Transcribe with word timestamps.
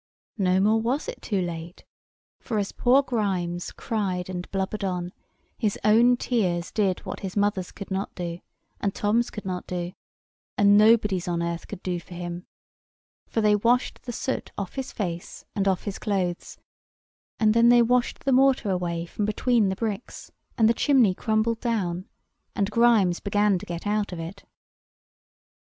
No 0.39 0.59
more 0.59 0.81
was 0.81 1.07
it 1.07 1.21
too 1.21 1.43
late. 1.43 1.83
For, 2.39 2.57
as 2.57 2.71
poor 2.71 3.03
Grimes 3.03 3.71
cried 3.71 4.31
and 4.31 4.49
blubbered 4.49 4.83
on, 4.83 5.13
his 5.59 5.77
own 5.83 6.17
tears 6.17 6.71
did 6.71 7.01
what 7.01 7.19
his 7.19 7.37
mother's 7.37 7.71
could 7.71 7.91
not 7.91 8.15
do, 8.15 8.39
and 8.79 8.95
Tom's 8.95 9.29
could 9.29 9.45
not 9.45 9.67
do, 9.67 9.93
and 10.57 10.75
nobody's 10.75 11.27
on 11.27 11.43
earth 11.43 11.67
could 11.67 11.83
do 11.83 11.99
for 11.99 12.15
him; 12.15 12.47
for 13.27 13.41
they 13.41 13.55
washed 13.55 14.01
the 14.01 14.11
soot 14.11 14.51
off 14.57 14.73
his 14.73 14.91
face 14.91 15.45
and 15.55 15.67
off 15.67 15.83
his 15.83 15.99
clothes; 15.99 16.57
and 17.39 17.53
then 17.53 17.69
they 17.69 17.83
washed 17.83 18.25
the 18.25 18.31
mortar 18.31 18.71
away 18.71 19.05
from 19.05 19.25
between 19.25 19.69
the 19.69 19.75
bricks; 19.75 20.31
and 20.57 20.67
the 20.67 20.73
chimney 20.73 21.13
crumbled 21.13 21.59
down; 21.59 22.09
and 22.55 22.71
Grimes 22.71 23.19
began 23.19 23.59
to 23.59 23.67
get 23.67 23.85
out 23.85 24.11
of 24.11 24.19
it. 24.19 24.45